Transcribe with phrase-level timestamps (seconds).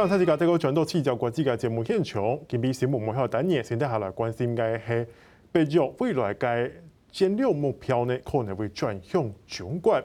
[0.00, 5.06] 欢迎大家再转到聚焦国际嘅节目现场，今日新闻幕后单元先带下来关心嘅系
[5.52, 6.70] 北约未来嘅
[7.12, 10.02] 战略目标呢，可能会转向中国。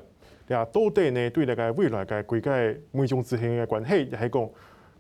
[0.50, 2.52] 呀，到底呢对那个未来嘅国家
[2.92, 4.50] 美中之间嘅关系，也系讲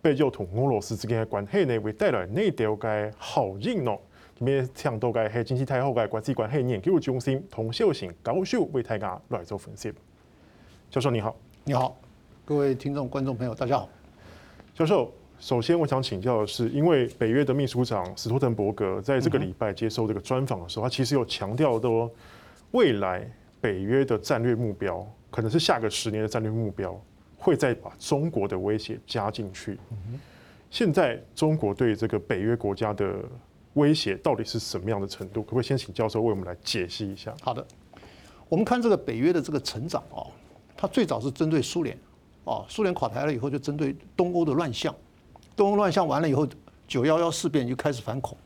[0.02, 4.02] 北约同俄罗斯之间嘅关系呢，会带来哪条嘅效应咯？
[4.40, 9.92] 今日请到嘅系经济太后嘅国际关系研究中心同秀贤教授为大家来做分析。
[10.90, 11.36] 教授你好，
[11.66, 11.98] 你好，
[12.46, 13.90] 各位听众观众朋友，大家好。
[14.76, 22.12] 教授，首先我想请教的是，因为北约的秘书长斯托滕伯格在这个礼拜接受这个专访的时候，他其实有强调说，
[22.72, 23.26] 未来
[23.62, 27.02] 北约的战略目标可能是下个十年的战略目标，
[27.38, 29.80] 会再把中国的威胁加进去。
[30.70, 33.16] 现在中国对这个北约国家的
[33.76, 35.42] 威胁到底是什么样的程度？
[35.42, 37.34] 可不可以先请教授为我们来解析一下？
[37.42, 37.66] 好的，
[38.50, 40.28] 我们看这个北约的这个成长哦，
[40.76, 41.98] 它最早是针对苏联。
[42.46, 44.94] 哦，苏联垮台了以后，就针对东欧的乱象，
[45.56, 46.48] 东欧乱象完了以后，
[46.88, 48.38] 九幺幺事变就开始反恐，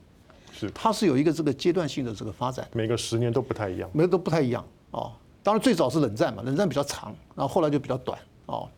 [0.53, 5.11] 是，它是有一个这个阶段性的这个发展，每个十年都不太一样，每个都不太一样哦。
[5.43, 8.69] 当然最早是冷战嘛，冷战比较长，然后后来就比较短哦。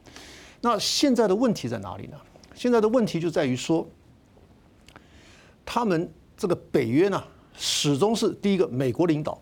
[0.60, 2.18] 那现在的问题在哪里呢？
[2.56, 3.88] 现在的问题就在于说，
[5.64, 7.24] 他们这个北约呢，
[7.56, 9.40] 始终是第一个美国领导，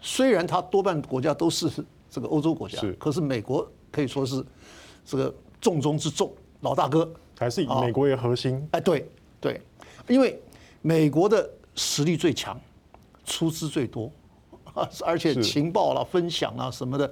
[0.00, 1.70] 虽然它多半国家都是
[2.08, 4.42] 这个欧洲国家，是，可是美国可以说是。
[5.06, 8.68] 这个重中之重，老大哥还是以美国为核心。
[8.72, 9.08] 哎，对
[9.40, 9.60] 对，
[10.08, 10.38] 因为
[10.82, 12.60] 美国的实力最强，
[13.24, 14.10] 出资最多，
[15.06, 17.10] 而且情报啦、分享啊什么的，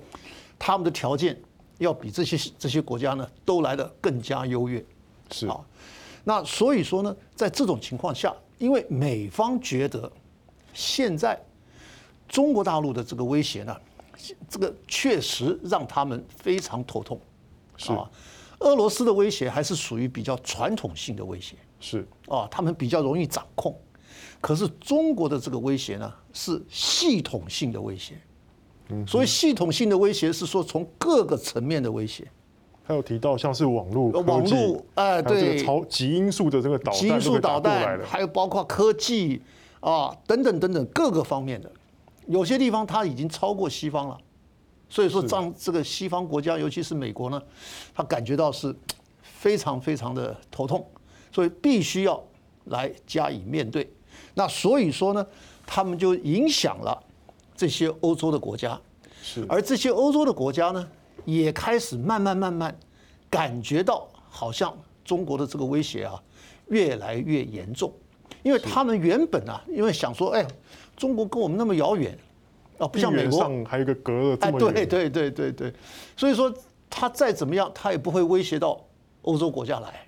[0.58, 1.40] 他们的条件
[1.78, 4.84] 要比这些这些国家呢都来得更加优越。
[5.30, 5.60] 是啊，
[6.24, 10.10] 那所以说呢，在这种情况下，因为美方觉得
[10.72, 11.40] 现在
[12.28, 13.76] 中国大陆的这个威胁呢，
[14.48, 17.20] 这个确实让他们非常头痛。
[17.76, 18.10] 是啊，
[18.60, 23.78] 俄罗斯的威胁还是属于比较传统性的威胁，是啊，他们比较容易掌控。
[24.40, 28.14] 可是中国的这个威胁呢，是系统性的威胁。
[28.90, 32.26] 嗯，所以系统性的威胁是说从各个层面的威胁。
[32.86, 39.40] 还有提到像是网络、网络，哎，对，超极音速的这个导弹，极音速导弹，还有包括科技
[39.80, 41.72] 啊等等等等各个方面的，
[42.26, 44.18] 有些地方它已经超过西方了。
[44.88, 47.42] 所以说，让这个西方国家，尤其是美国呢，
[47.94, 48.72] 他感觉到是
[49.22, 50.86] 非常非常的头痛，
[51.32, 52.22] 所以必须要
[52.66, 53.90] 来加以面对。
[54.34, 55.26] 那所以说呢，
[55.66, 57.02] 他们就影响了
[57.56, 58.80] 这些欧洲的国家，
[59.20, 59.44] 是。
[59.48, 60.88] 而这些欧洲的国家呢，
[61.24, 62.76] 也开始慢慢慢慢
[63.28, 66.22] 感觉到，好像中国的这个威胁啊，
[66.68, 67.92] 越来越严重。
[68.42, 70.46] 因为他们原本啊，因为想说，哎，
[70.96, 72.16] 中国跟我们那么遥远。
[72.84, 74.74] 哦，不像美国上，还有一个隔了这么远。
[74.74, 75.74] 对对对对对，
[76.14, 76.52] 所以说
[76.90, 78.78] 他再怎么样，他也不会威胁到
[79.22, 80.06] 欧洲国家来。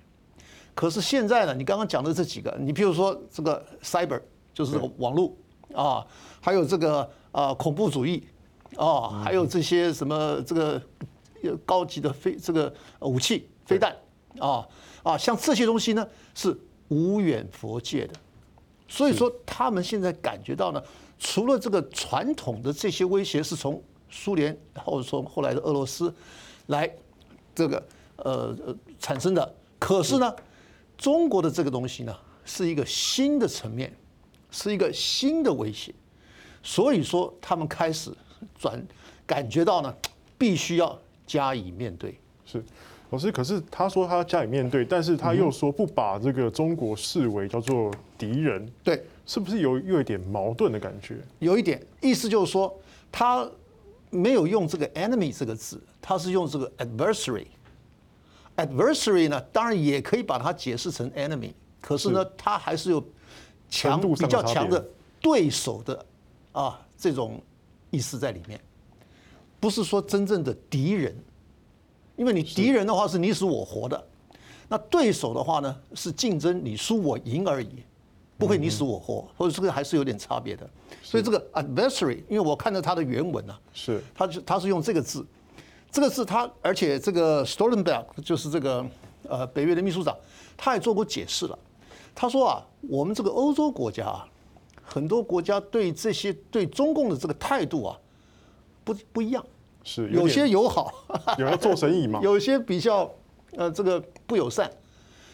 [0.75, 4.21] 可是现在呢，你刚刚讲的这几个，你比如说这个 cyber，
[4.53, 5.35] 就是这个网络
[5.73, 6.05] 啊，
[6.39, 8.27] 还有这个啊恐怖主义
[8.75, 10.79] 啊，还有这些什么这个
[11.65, 13.95] 高级的飞这个武器飞弹
[14.37, 14.67] 啊
[15.01, 16.55] 啊，像这些东西呢是
[16.89, 18.13] 无远佛界的。
[18.87, 20.83] 所以说他们现在感觉到呢。
[21.19, 26.13] 除了这个传统的这些威胁是从苏联或者说后来的俄罗斯
[26.67, 26.89] 来
[27.55, 27.83] 这个
[28.17, 28.55] 呃
[28.99, 30.35] 产生的，可是呢，
[30.97, 33.91] 中国的这个东西呢是一个新的层面，
[34.51, 35.93] 是一个新的威胁，
[36.61, 38.11] 所以说他们开始
[38.59, 38.81] 转
[39.25, 39.93] 感觉到呢，
[40.37, 42.17] 必须要加以面对。
[42.45, 42.63] 是，
[43.09, 48.71] 老师，可是他说他要加以面对，但是他又说不把这个中国视为叫做敌人。
[48.83, 49.03] 对。
[49.27, 51.17] 是不是有有一点矛盾的感觉？
[51.39, 52.73] 有一点意思就是说，
[53.11, 53.47] 他
[54.09, 57.45] 没有用这个 enemy 这个字，他是用这个 adversary。
[58.55, 61.51] adversary 呢，当然也可以把它解释成 enemy，
[61.81, 63.05] 可是呢，它还是有
[63.69, 64.83] 强比较强的
[65.21, 66.05] 对手的
[66.53, 67.39] 啊这种
[67.91, 68.59] 意思在里面，
[69.59, 71.15] 不是说真正的敌人，
[72.15, 74.07] 因为你敌人的话是你死我活的，
[74.69, 77.83] 那对手的话呢是竞争你输我赢而已。
[78.37, 80.69] 不会你死我活，或者这个还是有点差别的。
[81.01, 85.25] 所以这个 adversary，因为我看到它的原文呢，是，他是他是用这个字，
[85.91, 88.85] 这个字他，而且这个 Stoltenberg 就是这个
[89.27, 90.15] 呃北约的秘书长，
[90.55, 91.57] 他也做过解释了。
[92.13, 94.27] 他说啊，我们这个欧洲国家啊，
[94.83, 97.97] 很多国家对这些对中共的这个态度啊，
[98.83, 99.43] 不不一样，
[99.83, 100.93] 是有些友好，
[101.39, 103.09] 有人做生意嘛， 有些比较
[103.55, 104.69] 呃这个不友善。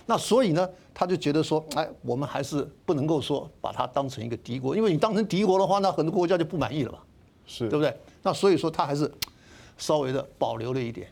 [0.05, 6.99] 那所以呢，他就觉得说，哎，我们还是不能够说把它当成一个敌国，因为你当成敌国的话，那很多国家就不满意了嘛，
[7.45, 7.95] 是，对不对？
[8.21, 9.09] 那所以说他还是
[9.77, 11.07] 稍微的保留了一点。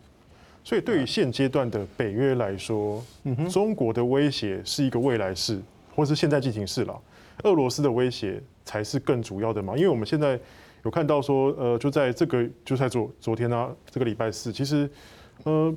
[0.63, 3.03] 所以对于现阶段的北约来说，
[3.49, 5.59] 中国的威胁是一个未来式，
[5.95, 6.95] 或是现在进行式了。
[7.43, 9.75] 俄罗斯的威胁才是更主要的嘛？
[9.75, 10.39] 因为我们现在
[10.83, 14.87] 有看到说，呃，就在这个就在昨昨天啊，这个礼拜四，其实，
[15.45, 15.73] 呃，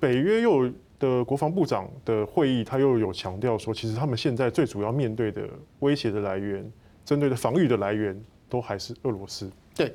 [0.00, 5.48] 北约又有的国防部长的会议，他又有强调说，其实他们现在最主要面对的
[5.80, 6.70] 威胁的来源，
[7.04, 9.50] 针对的防御的来源，都还是俄罗斯。
[9.74, 9.92] 对。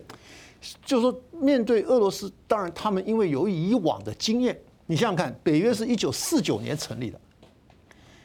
[0.83, 7.21] 就是说，面对俄罗斯，当然他们因为有以往的经验，你想想看，北约是一九四九年成立的，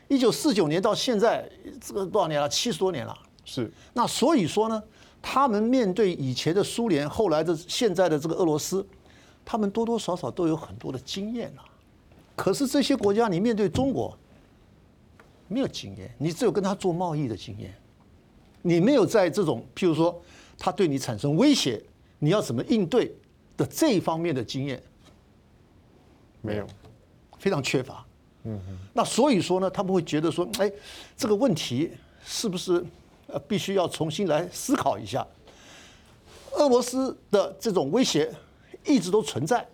[0.09, 1.47] 一九四九年到现在
[1.79, 2.49] 这个多少年了？
[2.49, 3.15] 七十多年了。
[3.45, 3.71] 是。
[3.93, 4.83] 那所以说呢，
[5.21, 8.87] 他们面对以前的苏联，后来的现在的这个俄罗斯，
[9.45, 11.63] 他们多多少少都有很多的经验了。
[12.41, 14.17] 可是这些国家，你面对中国，
[15.47, 17.75] 没有经验，你只有跟他做贸易的经验，
[18.63, 20.19] 你没有在这种譬如说
[20.59, 21.83] 他对你产生威胁。
[22.23, 23.15] 你要怎么应对
[23.57, 24.83] 的这一方面的经验
[26.43, 26.67] 没有，
[27.39, 28.05] 非常缺乏。
[28.45, 28.79] 嗯哼。
[28.93, 30.71] 那所以说呢，他们会觉得说，哎，
[31.17, 31.91] 这个问题
[32.23, 32.85] 是不是
[33.27, 35.27] 呃必须要重新来思考一下？
[36.53, 38.31] 俄罗斯的这种威胁
[38.85, 39.67] 一直都存在，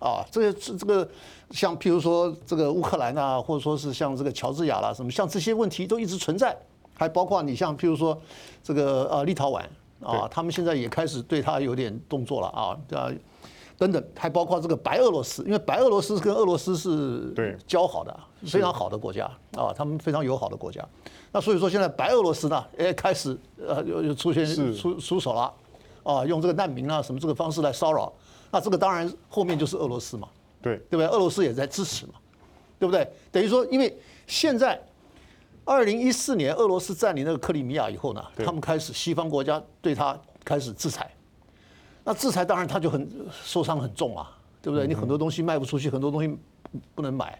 [0.00, 1.08] 啊，这个这个
[1.50, 6.56] 像譬如说这个乌克兰啊，或者说是像这个乔治亚啦什么，像这些问题都一直存在，
[6.94, 8.20] 还包括你像譬如说
[8.62, 9.62] 这个呃立陶宛。
[10.00, 13.10] 啊，他们现在也开始对他有点动作了啊，啊，
[13.76, 18.16] 等等，还包括这个白俄罗斯，因为白俄罗斯跟俄罗斯是交好的，
[18.46, 20.86] 非常好的国家啊，他们非常友好的国家。
[21.32, 23.36] 那所以说现在白俄罗斯呢，哎，开始
[23.66, 25.52] 呃又又出现出出手了，
[26.04, 28.12] 啊，用这个难民啊什么这个方式来骚扰，
[28.50, 30.28] 那这个当然后面就是俄罗斯嘛，
[30.62, 31.06] 对对不对？
[31.06, 32.14] 俄罗斯也在支持嘛，
[32.78, 33.10] 对不对？
[33.30, 33.96] 等于说，因为
[34.26, 34.80] 现在。
[35.70, 41.14] 二零一四年，俄罗斯占领那个克里米亚以后呢，他们开始西方国家对他开始制裁。
[42.02, 43.06] 那制裁当然他就很
[43.44, 44.86] 受伤很重啊，对不对？
[44.86, 46.38] 你很多东西卖不出去，很多东西
[46.94, 47.38] 不能买。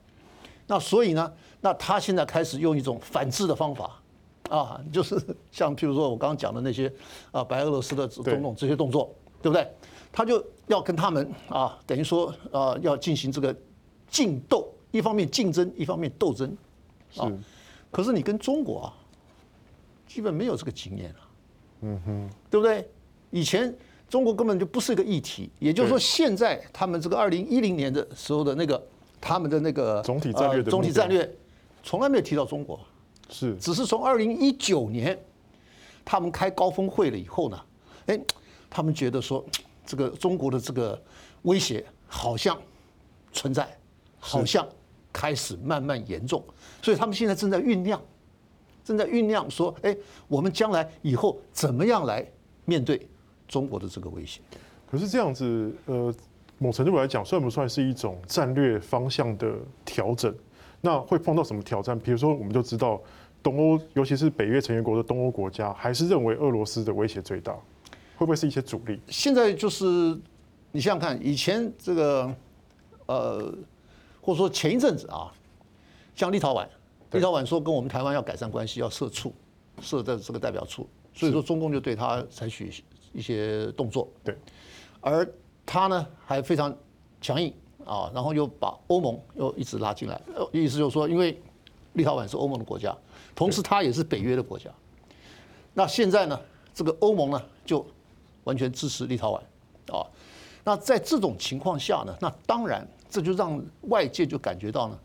[0.67, 1.33] 那所以呢，
[1.63, 3.99] 那他现在开始用一种反制的方法
[4.51, 5.19] 啊，就是
[5.51, 6.93] 像譬如说我刚刚讲的那些
[7.33, 9.67] 啊，白俄罗斯的总统这些动作，对不对？
[10.19, 13.55] 他就要跟他们啊，等于说啊，要进行这个
[14.11, 16.57] 竞斗，一方面竞争，一方面斗争
[17.17, 17.31] 啊。
[17.93, 18.95] 可是你跟中国啊，
[20.09, 21.23] 基本没有这个经验啊，
[21.83, 22.91] 嗯哼，对不对？
[23.31, 23.73] 以前
[24.09, 28.85] 中国根本就不是一个议题，也就是说，现在他们这个二零一零年的时候的那个
[29.21, 31.33] 他们的那个总体战略的总体战略，
[31.85, 32.81] 从来没有提到中国，
[33.31, 35.17] 是，只是从二零一九年
[36.05, 37.61] 他们开高峰会了以后呢，
[38.07, 38.19] 哎，
[38.69, 39.47] 他们觉得说
[39.89, 41.03] 这个中国的这个
[41.43, 42.57] 威胁好像
[43.33, 43.67] 存在，
[44.21, 44.65] 好像。
[45.11, 46.45] 开始慢慢严重，
[46.81, 48.01] 所以他们现在正在酝酿，
[48.85, 49.97] 正在酝酿说：“哎，
[50.29, 52.25] 我们将来以后怎么样来
[52.67, 53.09] 面对
[53.49, 54.41] 中国的这个威胁？”
[54.89, 56.15] 可是这样子，呃，
[56.59, 59.55] 某程度来讲，算不算是一种战略方向的
[59.85, 60.33] 调整？
[60.83, 61.99] 那会碰到什么挑战？
[61.99, 63.01] 比如说，我们就知道
[63.43, 67.57] 东欧，尤其是北约成员国的东欧国家，还是认为俄罗斯的威胁最大，
[68.19, 69.01] 会不会是一些阻力？
[69.09, 69.87] 现在就是
[70.73, 72.35] 你想想看，以前这个，
[73.07, 73.55] 呃。
[74.21, 75.33] 或者说前一阵子啊，
[76.15, 76.69] 像立陶宛，
[77.13, 79.33] 立陶宛说跟我们台湾要改善关系，要设处，
[79.81, 82.71] 设在这个代表处，所以说中共就对他采取
[83.15, 84.07] 一些动作。
[84.23, 84.37] 对，
[85.01, 85.27] 而
[85.65, 86.77] 他呢还非常
[87.23, 87.51] 强硬
[87.87, 90.21] 啊，然后又把欧盟又一直拉进来，
[90.53, 91.41] 意思就是说，因为
[91.95, 92.95] 立陶宛是欧盟的国家，
[93.35, 94.71] 同时他也是北约的国家，
[95.73, 96.39] 那现在呢，
[96.75, 97.87] 这个欧盟呢就
[98.49, 99.39] 完全支持立陶宛
[99.97, 100.03] 啊，
[100.65, 102.85] 那在这种情况下呢，那当然。
[103.11, 104.99] 这就让外界就感觉到呢，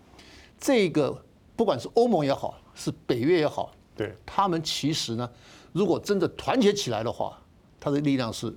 [0.59, 1.17] 这个
[1.55, 5.29] 不管是欧盟也好，是北约也好，对，他们其实呢，
[5.71, 7.39] 如果真的团结起来的话，
[7.79, 8.53] 它的力量是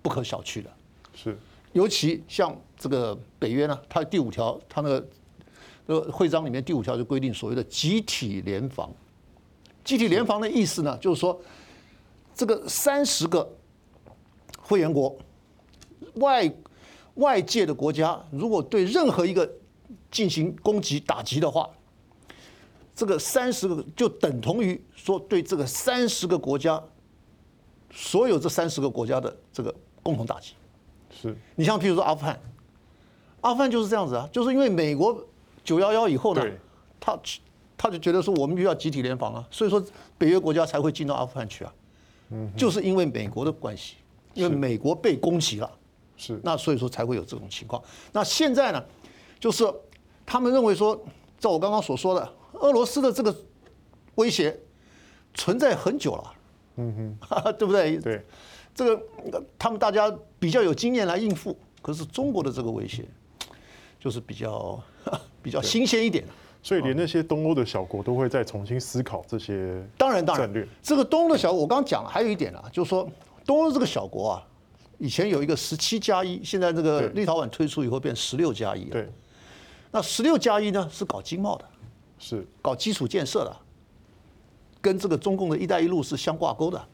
[0.00, 0.70] 不可小觑的。
[1.14, 1.38] 是，
[1.74, 5.06] 尤其像这个北约呢，它第五条，它那个
[5.84, 8.90] 呃会章里面第五条就规定所谓的集体联防。
[9.84, 11.38] 集体联防的意思呢，就是说
[12.34, 13.46] 这个三十个
[14.66, 15.16] 会员国
[16.14, 16.52] 外。
[17.16, 19.50] 外界的国家如果对任何一个
[20.10, 21.66] 进行攻击打击的话，
[22.94, 26.78] 这个三十个就等同于说对这个三十个国家，
[27.90, 30.52] 所有这三十个国家的这个共同打击。
[31.10, 32.38] 是你像譬如说阿富汗，
[33.40, 35.26] 阿富汗就是这样子啊，就是因为美国
[35.64, 36.44] 九幺幺以后呢，
[37.00, 37.18] 他
[37.78, 39.82] 他就觉得说我们就要集体联防啊，所以说
[40.18, 41.74] 北约国家才会进到阿富汗去啊，
[42.28, 43.94] 嗯，就是因为美国的关系，
[44.36, 45.70] 因为美国被攻击了。
[46.16, 47.82] 是，那所以说才会有这种情况。
[48.12, 48.82] 那现在呢，
[49.38, 49.70] 就是
[50.24, 50.98] 他们认为说，
[51.38, 53.34] 照我刚刚所说的，俄罗斯的这个
[54.14, 54.58] 威胁
[55.34, 56.32] 存在很久了，
[56.76, 57.98] 嗯哼， 对不对？
[57.98, 58.24] 对，
[58.74, 59.02] 这个
[59.58, 61.54] 他们大家比较有经验来应付。
[61.82, 63.04] 可是中国的这个威胁
[64.00, 64.82] 就是比较
[65.42, 66.24] 比较新鲜一点。
[66.62, 73.08] 所以连那些东欧的小国都会再重新思考这些当然当然，这个东欧的小国，我刚刚讲了，还有一点啊，就是说
[73.46, 74.42] 东欧这个小国啊，
[74.98, 78.86] 以前有一个十七加一，现在这个立陶宛推出以后变十六加一。
[78.86, 79.08] 对。
[79.92, 81.64] 那十六加一呢，是搞经贸的，
[82.18, 83.56] 是搞基础建设的，
[84.80, 86.88] 跟这个中共的一带一路是相挂钩的，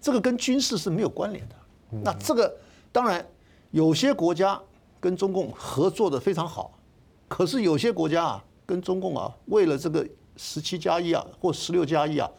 [0.00, 1.54] 这个跟军事是没有关联的。
[2.02, 2.56] 那这个
[2.92, 3.26] 当然
[3.72, 4.58] 有些国家
[5.00, 6.78] 跟中共合作的非常好，
[7.26, 8.44] 可是有些国家啊。
[8.68, 12.30] 跟中共啊，为了这个十七加一啊，或十六加一啊，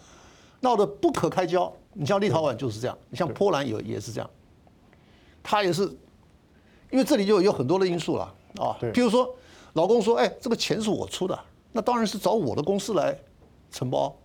[0.60, 1.74] 闹得不可开交。
[1.94, 4.30] 你像立陶宛就是这样，你像波兰也也是这样，
[5.42, 5.84] 他也是，
[6.92, 8.24] 因为这里就有很多的因素了
[8.58, 8.78] 啊。
[8.94, 9.36] 譬如说，
[9.74, 11.38] 老公说：“哎，这个钱是我出的，
[11.72, 13.18] 那当然是找我的公司来
[13.72, 14.16] 承包。”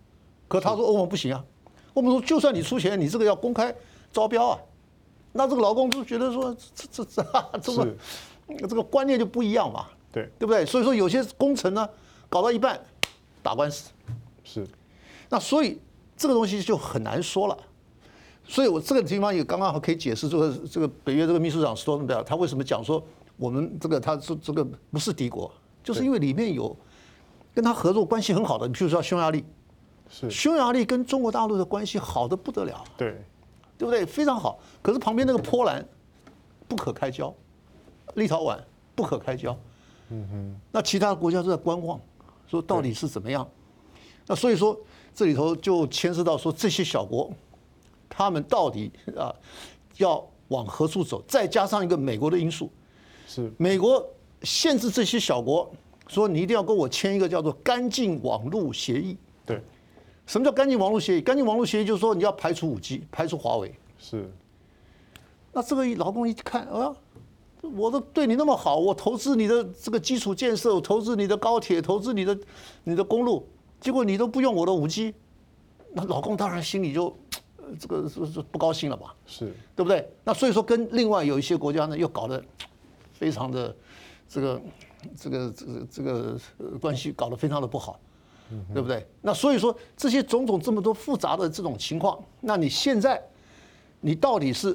[0.46, 1.44] 可他说：“欧盟不行啊，
[1.92, 3.74] 我们说就算你出钱，你这个要公开
[4.12, 4.58] 招标啊。”
[5.32, 7.22] 那这个老公就觉得说：“这这这
[7.60, 7.96] 这个
[8.68, 10.64] 这个观念就不一样嘛。”对，对不对？
[10.64, 11.88] 所以说有些工程呢，
[12.28, 12.78] 搞到一半
[13.42, 13.90] 打官司，
[14.44, 14.64] 是。
[15.28, 15.80] 那所以
[16.16, 17.56] 这个东西就很难说了。
[18.46, 23.02] 所以我这个地方也刚刚好可以解释这个这个北约这个秘书长斯托滕贝尔他为什么讲说
[23.38, 25.50] 我们这个他说这个不是敌国，
[25.82, 26.76] 就是因为里面有
[27.54, 29.44] 跟他合作关系很好的，你比如说匈牙利，
[30.10, 30.30] 是。
[30.30, 33.24] 匈牙利跟中国大陆的关系好的不得了，对，
[33.78, 34.04] 对不对？
[34.04, 34.58] 非常好。
[34.82, 35.82] 可是旁边那个波兰
[36.68, 37.34] 不可开交，
[38.14, 38.58] 立陶宛
[38.94, 39.56] 不可开交。
[40.10, 41.98] 嗯哼，那其他的国家都在观望，
[42.46, 43.48] 说到底是怎么样？
[44.26, 44.78] 那所以说
[45.14, 47.32] 这里头就牵涉到说这些小国，
[48.08, 49.32] 他们到底啊
[49.98, 51.22] 要往何处走？
[51.28, 52.70] 再加上一个美国的因素，
[53.26, 54.04] 是美国
[54.42, 55.70] 限制这些小国，
[56.08, 59.16] 说你一定要跟我签一个叫做干净网络协议。
[59.46, 59.62] 对，
[60.26, 61.20] 什么叫干净网络协议？
[61.20, 63.72] 干净网络协议就是说你要排除五 G，排除华为。
[63.98, 64.28] 是，
[65.52, 66.94] 那这个老公一看啊。
[67.74, 72.38] 我都对你那么好，我投资你的这个基础建设，我投资你的高铁，投资你的
[72.82, 73.48] 你的公路，
[73.84, 75.14] 结果你都不用我的五 G，
[75.92, 77.14] 那老公当然心里就
[77.78, 79.14] 这个是是不高兴了吧？
[79.26, 80.10] 是对不对？
[80.24, 82.42] 那所以说跟另外有一些国家呢，又搞得
[83.12, 83.76] 非常的
[84.26, 84.62] 这个
[85.14, 86.38] 这个这个这个
[86.80, 88.00] 关系搞得非常的不好，
[88.72, 89.06] 对不对？
[89.20, 93.22] 那所以说这些种种这么多复杂的这种情况，那你现在
[94.00, 94.74] 你到底是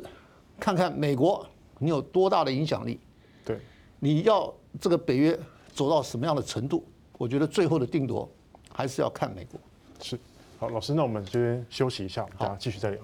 [0.60, 1.44] 看看美国？
[1.80, 3.00] 你有多大的影响力？
[3.44, 3.58] 对，
[3.98, 5.36] 你要这个北约
[5.74, 6.86] 走到什么样的程度？
[7.18, 8.30] 我觉得最后的定夺
[8.80, 9.60] 还是要看美国。
[10.02, 10.18] 是，
[10.58, 13.02] 好，老师，那我们先休息一下，好继续再聊。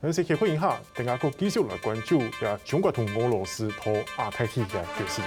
[0.00, 5.20] 那先回应一下，等下个继续来关注啊，中国同俄罗斯同亚太地区的局势。